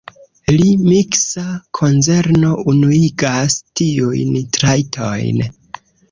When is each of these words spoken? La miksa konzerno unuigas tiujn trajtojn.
La 0.53 0.67
miksa 0.85 1.43
konzerno 1.79 2.49
unuigas 2.73 3.57
tiujn 3.81 4.31
trajtojn. 4.57 5.43